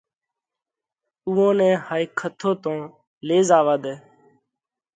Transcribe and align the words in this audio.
اُوئون 1.25 1.51
نئہ 1.57 1.69
هائي 1.87 2.05
کٿو 2.19 2.51
تو 2.63 2.73
لي 3.27 3.39
زاوا 3.49 3.75
ۮئہ۔ 3.83 3.95